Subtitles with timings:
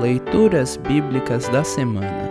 [0.00, 2.30] Leituras Bíblicas da Semana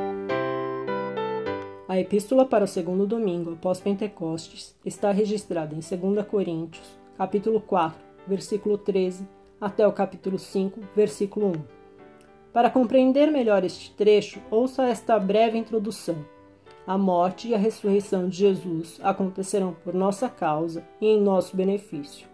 [1.87, 7.99] A epístola para o segundo domingo após Pentecostes está registrada em 2 Coríntios, capítulo 4,
[8.25, 9.23] versículo 13,
[9.61, 11.53] até o capítulo 5, versículo 1.
[12.51, 16.25] Para compreender melhor este trecho, ouça esta breve introdução.
[16.87, 22.27] A morte e a ressurreição de Jesus acontecerão por nossa causa e em nosso benefício.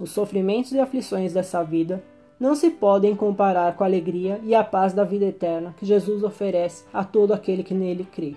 [0.00, 2.02] Os sofrimentos e aflições dessa vida
[2.44, 6.22] não se podem comparar com a alegria e a paz da vida eterna que Jesus
[6.22, 8.36] oferece a todo aquele que nele crê.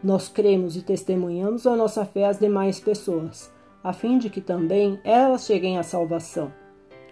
[0.00, 3.52] Nós cremos e testemunhamos a nossa fé às demais pessoas,
[3.82, 6.52] a fim de que também elas cheguem à salvação.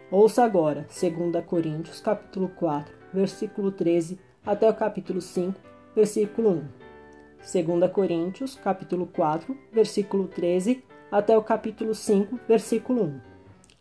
[0.08, 4.16] Ouça agora, 2 Coríntios capítulo 4, versículo 13
[4.46, 5.58] até o capítulo 5,
[5.96, 7.68] versículo 1.
[7.80, 13.20] 2 Coríntios, capítulo 4, versículo 13, até o capítulo 5, versículo 1.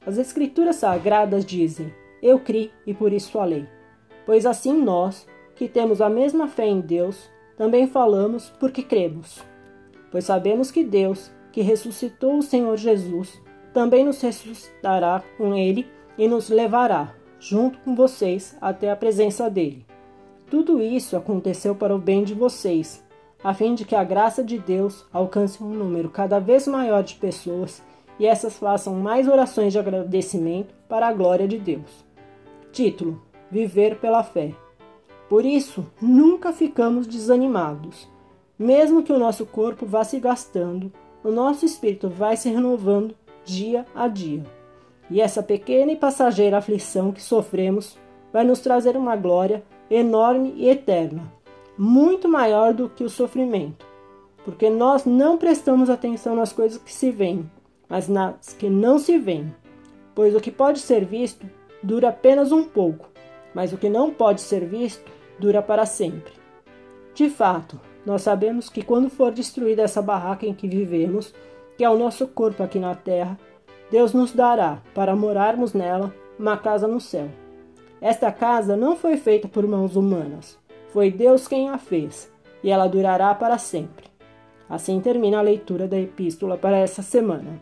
[0.08, 3.66] As Escrituras Sagradas dizem: Eu criei e por isso falei.
[4.26, 9.44] Pois assim nós, que temos a mesma fé em Deus, também falamos porque cremos.
[10.12, 13.42] Pois sabemos que Deus, que ressuscitou o Senhor Jesus,
[13.74, 19.86] também nos ressuscitará com Ele e nos levará, junto com vocês, até a presença dele.
[20.50, 23.08] Tudo isso aconteceu para o bem de vocês
[23.44, 27.16] a fim de que a graça de Deus alcance um número cada vez maior de
[27.16, 27.82] pessoas
[28.20, 32.06] e essas façam mais orações de agradecimento para a glória de Deus.
[32.72, 34.54] Título: Viver pela fé.
[35.28, 38.08] Por isso, nunca ficamos desanimados.
[38.58, 40.92] Mesmo que o nosso corpo vá se gastando,
[41.24, 44.44] o nosso espírito vai se renovando dia a dia.
[45.10, 47.98] E essa pequena e passageira aflição que sofremos
[48.32, 51.40] vai nos trazer uma glória enorme e eterna
[51.80, 53.86] muito maior do que o sofrimento,
[54.44, 57.50] porque nós não prestamos atenção nas coisas que se veem,
[57.88, 59.56] mas nas que não se veem.
[60.14, 61.50] Pois o que pode ser visto
[61.82, 63.10] dura apenas um pouco,
[63.54, 66.34] mas o que não pode ser visto dura para sempre.
[67.14, 71.34] De fato, nós sabemos que quando for destruída essa barraca em que vivemos,
[71.78, 73.38] que é o nosso corpo aqui na terra,
[73.92, 77.28] Deus nos dará, para morarmos nela, uma casa no céu.
[78.02, 80.58] Esta casa não foi feita por mãos humanas,
[80.94, 82.32] foi Deus quem a fez,
[82.64, 84.06] e ela durará para sempre.
[84.70, 87.62] Assim termina a leitura da epístola para essa semana.